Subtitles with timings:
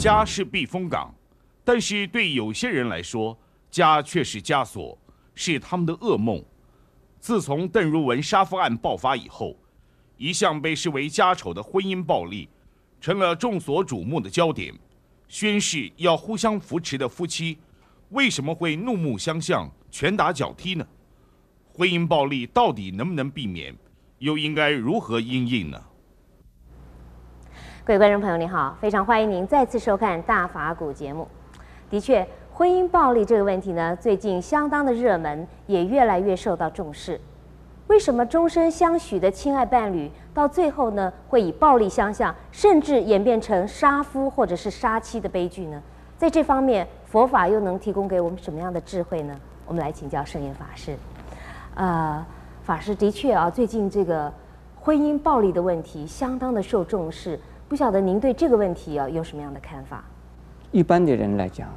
[0.00, 1.14] 家是避风港，
[1.62, 3.38] 但是对有些人来说，
[3.70, 4.96] 家却是枷锁，
[5.34, 6.42] 是他们的噩梦。
[7.18, 9.54] 自从邓如雯杀夫案爆发以后，
[10.16, 12.48] 一向被视为家丑的婚姻暴力，
[12.98, 14.72] 成了众所瞩目的焦点。
[15.28, 17.58] 宣誓要互相扶持的夫妻，
[18.08, 20.86] 为什么会怒目相向、拳打脚踢呢？
[21.74, 23.76] 婚姻暴力到底能不能避免？
[24.18, 25.78] 又应该如何应应呢？
[27.90, 31.26] 各位观众朋友，您好，非常欢迎您再次收看《大法古》节目。
[31.90, 37.20] 的确，婚姻暴力这个问题呢，最近相当的热门，也越来越受到重视。
[37.88, 45.82] 为什么终身相许的亲爱伴侣，到最后呢，会以暴力相向，甚至演变成杀夫或者是杀妻的悲剧呢？
[46.16, 49.34] 在这方面，佛法又能提供给我们什么样的智慧呢？
[49.66, 50.94] 我们来请教圣严法师。
[51.74, 52.24] 呃，
[52.62, 54.32] 法师的确啊，最近这个
[54.80, 57.36] 婚姻暴力的问题相当的受重视，
[57.70, 60.02] 不晓得您对这个问题啊有什么样的看法？
[60.72, 61.68] 一般的人来讲，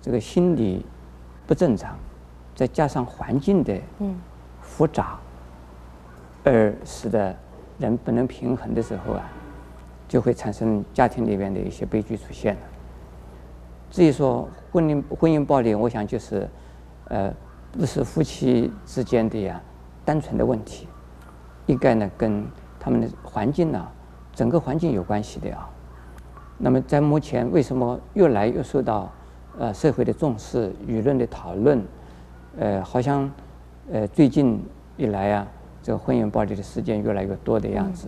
[0.00, 0.86] 这个心理
[1.46, 1.94] 不正常，
[2.54, 4.18] 再加上环境的嗯
[4.62, 5.10] 复杂。
[5.12, 5.26] 嗯
[6.42, 7.36] 而使得
[7.78, 9.30] 人不能平衡的时候啊，
[10.08, 12.60] 就会产生家庭里面的一些悲剧出现了。
[13.90, 16.48] 至于说婚姻婚姻暴力，我想就是，
[17.08, 17.30] 呃，
[17.72, 19.60] 不是夫妻之间的呀
[20.02, 20.88] 单纯的问题，
[21.66, 22.42] 应该呢跟
[22.78, 23.86] 他们的环境呢，
[24.32, 25.68] 整个环境有关系的啊。
[26.58, 29.10] 那么在目前为什么越来越受到
[29.58, 31.82] 呃社会的重视、舆论的讨论？
[32.58, 33.30] 呃，好像
[33.92, 34.62] 呃最近
[34.96, 35.46] 以来啊。
[35.82, 38.06] 这个婚姻暴力的事件越来越多的样子，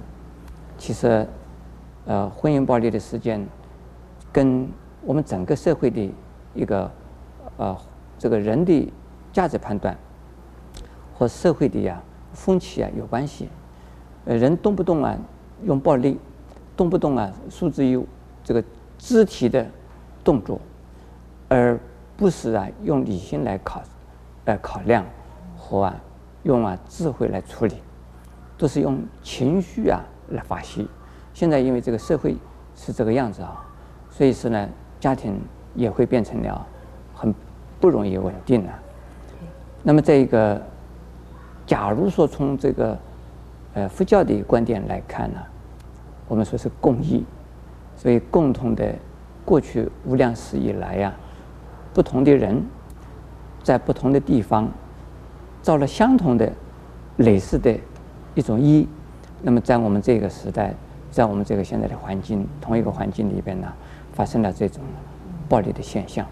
[0.76, 1.26] 其实，
[2.04, 3.42] 呃，婚姻暴力的事件
[4.30, 4.68] 跟
[5.06, 6.12] 我们整个社会的
[6.54, 6.90] 一个
[7.56, 7.74] 呃
[8.18, 8.92] 这个人的
[9.32, 9.96] 价值判断
[11.14, 11.98] 和社会的呀
[12.34, 13.48] 风气啊有关系。
[14.26, 15.16] 呃，人动不动啊
[15.64, 16.18] 用暴力，
[16.76, 18.02] 动不动啊诉之于
[18.44, 18.62] 这个
[18.98, 19.66] 肢体的
[20.22, 20.60] 动作，
[21.48, 21.78] 而
[22.16, 23.82] 不是啊用理性来考
[24.44, 25.04] 来考量
[25.56, 25.94] 和啊。
[26.44, 27.76] 用啊智慧来处理，
[28.58, 30.00] 都是用情绪啊
[30.30, 30.84] 来发泄。
[31.32, 32.36] 现在因为这个社会
[32.74, 33.64] 是这个样子啊，
[34.10, 34.68] 所以说呢，
[34.98, 35.40] 家庭
[35.76, 36.66] 也会变成了
[37.14, 37.32] 很
[37.80, 38.72] 不容易稳定了。
[39.84, 40.60] 那么这一个，
[41.64, 42.98] 假如说从这个
[43.74, 45.38] 呃佛教的观点来看呢，
[46.32, 47.22] 我们说是共益，
[47.94, 48.94] 所以共同的
[49.44, 51.12] 过去无量世以来呀，
[51.92, 52.64] 不同的人
[53.62, 54.66] 在不同的地方。
[55.60, 56.50] 造了相同的、
[57.18, 57.78] 类似的
[58.34, 58.88] 一种因，
[59.42, 60.74] 那么在我们这个时代，
[61.10, 63.70] 在我们这个现在的环境，同一个环境里边呢，
[64.14, 64.82] 发生了这种
[65.50, 66.26] 暴力的现象。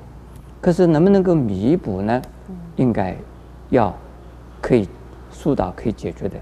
[0.63, 2.23] 可是能不能够弥补呢？
[2.77, 3.15] 应该
[3.69, 3.95] 要
[4.63, 4.89] 可以
[5.31, 6.39] 疏导、可以解决的。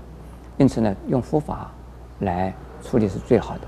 [0.58, 1.72] 因此呢，用佛法
[2.20, 3.60] 来处理是最好的。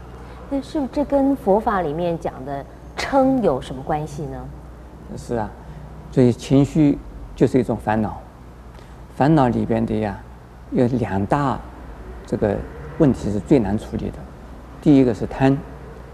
[0.50, 2.64] 那是不是这跟佛法里面讲的
[2.96, 4.38] 嗔有什么关系呢？
[5.16, 5.48] 是啊，
[6.10, 6.98] 所以情绪
[7.34, 8.20] 就是一种烦恼。
[9.14, 10.18] 烦恼里边的呀，
[10.70, 11.58] 有两大
[12.26, 12.56] 这个
[12.98, 14.18] 问题是最难处理的。
[14.80, 15.56] 第一个是贪，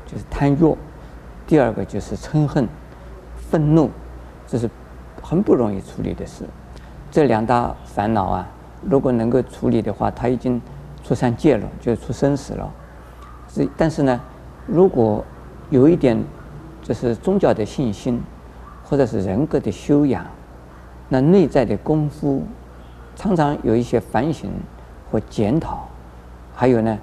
[0.07, 0.77] 就是贪欲；
[1.47, 2.67] 第二个就是嗔恨、
[3.51, 3.91] 愤怒，
[4.47, 4.69] 这是
[5.23, 6.45] 很不容易处理的事。
[7.11, 8.49] 这两大烦恼啊，
[8.83, 10.61] 如果能够处理的话，他已经
[11.05, 12.69] 出三界了，就是出生死了。
[13.57, 14.21] 是，但是呢，
[14.67, 15.25] 如果
[15.71, 16.23] 有一点
[16.83, 18.23] 就是宗教的信心，
[18.85, 20.27] 或者是人格的修养，
[21.09, 22.43] 那内在的功夫。
[23.15, 24.51] 常常有一些反省
[25.11, 25.89] 和检讨，
[26.55, 26.99] 还有呢，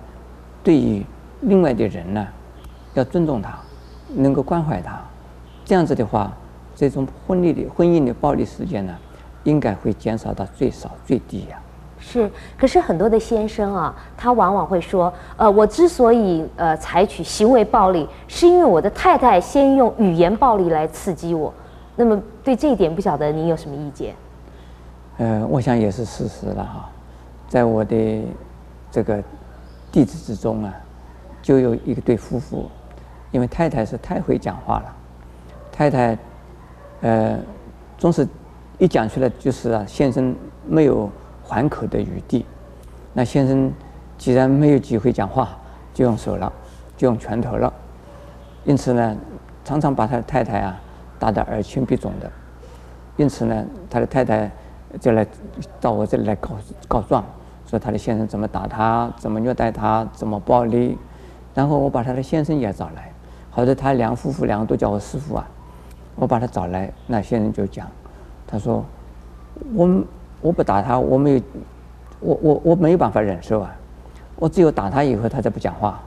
[0.63, 1.03] 对于
[1.41, 2.27] 另外的人呢，
[2.93, 3.57] 要尊重他，
[4.13, 5.01] 能够关怀他，
[5.65, 6.31] 这样子的话，
[6.75, 8.95] 这种婚礼的婚姻的暴力事件呢，
[9.43, 11.59] 应该会减少到最少最低呀。
[12.05, 21.51] 是，可是很多的先生啊，他往往会说，呃，我之所以呃采取行为暴力，是因为我的太太先用语言暴力来刺激我。
[21.95, 24.13] 那么对这一点，不晓得您有什么意见？
[25.17, 26.89] 呃，我想也是事实了哈，
[27.47, 28.21] 在我的
[28.91, 29.23] 这个
[29.89, 30.73] 弟子之中啊，
[31.41, 32.69] 就有一个对夫妇，
[33.31, 34.95] 因为太太是太会讲话了，
[35.71, 36.17] 太太
[36.99, 37.39] 呃
[37.97, 38.27] 总是
[38.77, 40.35] 一讲出来就是啊，先生
[40.67, 41.09] 没有
[41.43, 42.45] 还口的余地，
[43.13, 43.71] 那先生
[44.17, 45.49] 既然没有机会讲话，
[45.93, 46.51] 就用手了，
[46.97, 47.71] 就用拳头了，
[48.65, 49.15] 因此呢，
[49.63, 50.79] 常常把他的太太啊
[51.19, 52.31] 打得耳青鼻肿的，
[53.17, 54.49] 因此呢，他的太太。
[55.01, 55.25] 就来
[55.81, 56.51] 到我这里来告
[56.87, 57.25] 告状，
[57.65, 60.95] 说他的先生怎么打他，怎么虐待他，怎么暴力，
[61.55, 63.11] 然后我把他的先生也找来，
[63.49, 65.47] 好在他两夫妇两个都叫我师傅啊，
[66.15, 67.87] 我把他找来，那先生就讲，
[68.45, 68.85] 他说，
[69.73, 70.03] 我
[70.43, 71.41] 我不打他，我没有，
[72.19, 73.75] 我我我没有办法忍受啊，
[74.35, 75.99] 我只有打他以后他才不讲话，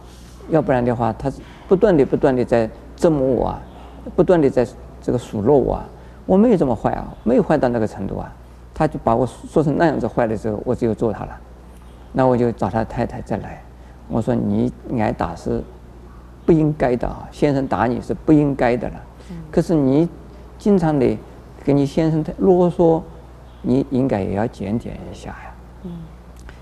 [0.51, 1.33] 要不然的话他
[1.67, 3.63] 不断的不断的在折磨我啊，
[4.15, 4.65] 不断的在
[5.01, 5.85] 这个数落我啊，
[6.27, 8.33] 我没有这么坏啊，没有坏到那个程度啊。
[8.79, 11.35] 他就把我说成那样子坏的时候，我只有揍他了。
[12.13, 13.63] 那我就找他太太再来，
[14.07, 15.65] 我说你挨打是
[16.45, 18.95] 不应该的啊，先生打你是不应该的了。
[19.51, 20.07] 可是你
[20.59, 21.17] 经常的
[21.65, 23.01] 给你先生啰嗦，
[23.67, 25.55] 你应该也要检点一下呀。
[25.83, 25.91] 嗯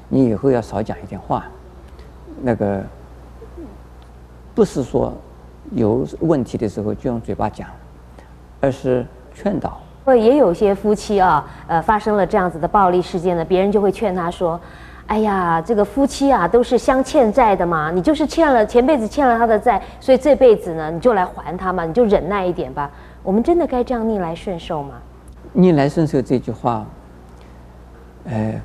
[0.09, 1.45] 你以后要少讲一点话，
[2.43, 2.83] 那个
[4.55, 5.12] 不是说
[5.73, 7.69] 有问题的时候就用嘴巴讲，
[8.61, 9.05] 而是
[9.35, 9.81] 劝导。
[10.05, 14.61] 会也有些夫妻啊，呃，发生了这样子的暴力事件呢，别人就会劝他说
[15.09, 22.91] ：“哎呀，这个夫妻啊，都是相欠债的嘛，你就是欠了前辈子欠了他的债，所以这辈子呢，你就来还他嘛，你就忍耐一点吧。”
[23.25, 24.97] 我们真的该这样逆来顺受吗？
[25.55, 26.87] 逆来顺受这句话，
[28.25, 28.61] 呃，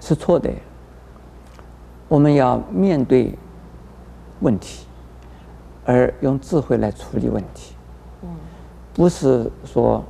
[0.00, 0.50] 是错的。
[2.08, 3.32] 我们要面对
[4.40, 4.86] 问题，
[5.86, 7.74] 而用智慧来处理问题。
[8.22, 8.28] 嗯，
[8.92, 10.04] 不是说。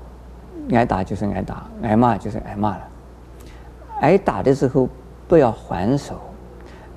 [0.72, 2.80] 挨打就是挨打，挨骂就是挨骂了。
[4.00, 4.88] 挨打的时候
[5.28, 6.18] 不要还手，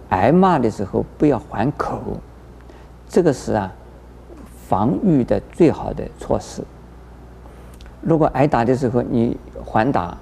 [0.10, 2.02] 挨骂的时候不要还口，
[3.08, 3.72] 这个是啊，
[4.68, 6.64] 防御的最好的措施。
[8.02, 10.18] 如果挨打的时候你还打，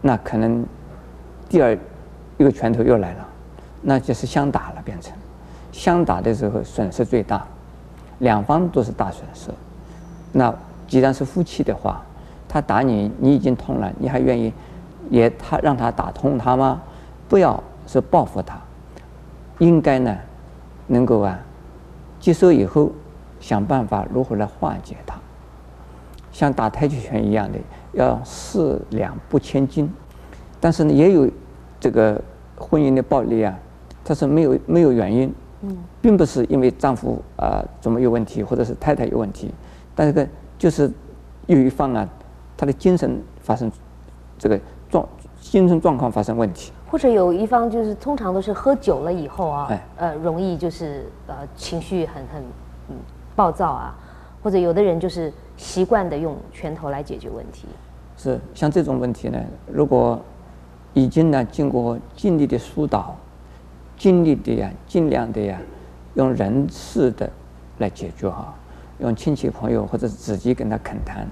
[0.00, 0.64] 那可能
[1.48, 1.76] 第二
[2.38, 3.28] 一个拳头又来了，
[3.80, 5.12] 那就是相打了，变成
[5.72, 7.44] 相打的时候损失最大，
[8.18, 9.50] 两方都是大损失。
[10.32, 10.54] 那
[10.86, 12.02] 既然是夫妻的话，
[12.48, 14.52] 他打你，你已经痛了，你还愿意
[15.10, 16.80] 也他让他打痛他吗？
[17.28, 18.58] 不要是报复他，
[19.58, 20.16] 应该呢，
[20.86, 21.38] 能够啊
[22.20, 22.92] 接受以后
[23.40, 25.16] 想办法如何来化解他，
[26.32, 27.58] 像打太极拳一样的，
[27.92, 29.88] 要四两拨千斤。
[30.58, 31.30] 但是呢，也有
[31.78, 32.20] 这个
[32.56, 33.56] 婚姻的暴力啊，
[34.04, 35.32] 它是没有没有原因，
[36.00, 39.52] 并不是因为丈夫啊怎么有问题，或者是太太有问题，
[39.94, 40.26] 但是个
[40.58, 40.90] 就是
[41.46, 42.08] 有一方啊。
[42.54, 43.68] 他的精神发生
[44.38, 45.04] 这个状
[45.40, 52.40] 精神状况发生问题，或者有一方就是通常都是喝酒了以后啊，呃，容易就是呃情绪很很
[52.90, 52.96] 嗯
[53.34, 53.96] 暴躁啊，
[54.42, 57.68] 或者有的人就是习惯的用拳头来解决问题。
[58.16, 60.20] 是像这种问题呢，如果
[60.94, 63.16] 已经呢经过尽力的疏导，
[63.96, 65.60] 尽力的呀，尽量的呀，
[66.14, 67.30] 用人事的
[67.78, 68.54] 来解决哈，
[68.98, 71.26] 用亲戚朋友或者是自己跟他恳谈，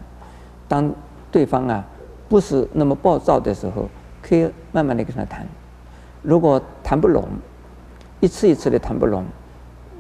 [0.68, 0.92] 当。
[1.32, 1.84] 对方啊，
[2.28, 3.88] 不是那么暴躁的时候，
[4.20, 5.46] 可以慢慢的跟他谈。
[6.22, 7.22] 如果谈不拢，
[8.18, 9.24] 一次一次的谈不拢，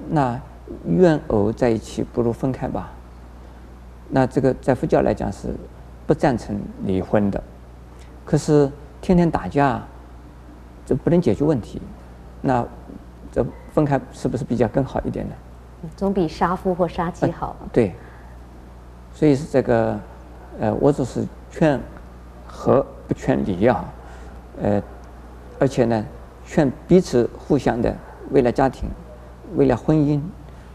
[0.08, 0.40] 那
[0.88, 2.90] 怨偶在一起不如分开吧。
[4.10, 5.54] 那这个在佛教来讲是
[6.06, 7.42] 不赞成离婚的。
[8.24, 8.70] 可是
[9.00, 9.82] 天天打架，
[10.84, 11.80] 这不能解决问题。
[12.42, 12.66] 那
[13.32, 15.34] 这分开是不是比较更好一点呢？
[15.96, 17.56] 总比杀夫或杀妻好。
[17.60, 17.94] 呃，对。
[19.14, 19.98] 所以是这个。
[20.58, 21.80] 呃，我只是劝
[22.46, 23.84] 和不劝离啊，
[24.60, 24.82] 呃，
[25.58, 26.04] 而且呢，
[26.44, 27.96] 劝彼此互相的
[28.30, 28.90] 为了家庭、
[29.54, 30.20] 为了婚姻、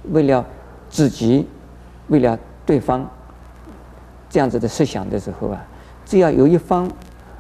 [0.10, 0.44] 为了
[0.90, 1.48] 自己、
[2.08, 3.08] 为了对方
[4.36, 5.66] 这样子的设想的时候啊，
[6.06, 6.92] 只要有一方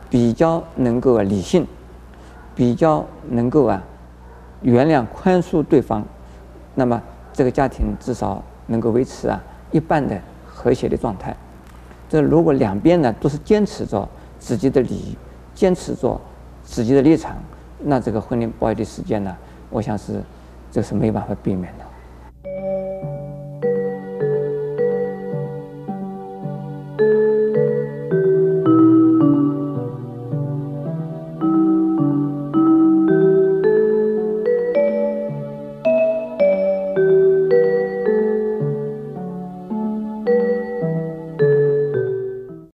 [0.10, 1.68] 比较能够啊理性，
[2.56, 3.84] 比较能够啊
[4.62, 6.02] 原谅宽恕对方，
[6.74, 11.36] 那么这个家庭至少能够维持啊一半的和谐的状态。
[12.08, 14.08] 这如果两边呢都是坚持着
[14.40, 15.18] 自己的利益，
[15.54, 16.18] 坚持着
[16.64, 17.36] 自己的立场，
[17.80, 19.36] 那这个婚姻暴力的事件呢，
[19.70, 20.24] 我想是
[20.72, 21.85] 这是没办法避免的。